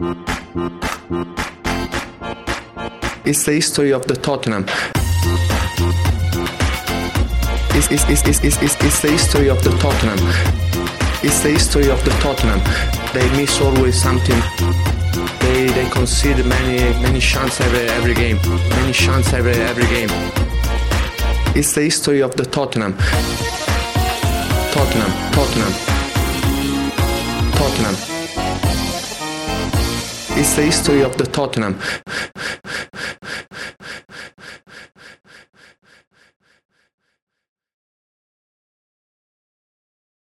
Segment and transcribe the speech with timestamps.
[0.00, 0.14] It's
[3.44, 4.64] the history of the Tottenham.
[7.74, 10.16] It's, it's, it's, it's, it's, it's, the history of the Tottenham.
[11.24, 12.60] It's the history of the Tottenham.
[13.12, 14.40] They miss always something.
[15.40, 18.38] They they concede many many chances every every game.
[18.70, 20.10] Many chances every every game.
[21.56, 22.44] It's the history of the.
[22.44, 22.96] Tottenham,
[24.72, 25.97] Tottenham, Tottenham.
[30.40, 31.80] It's the history of the Tottenham.